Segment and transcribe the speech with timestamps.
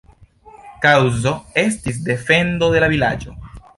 [0.85, 1.33] Kaŭzo
[1.65, 3.37] estis defendo de la vilaĝo.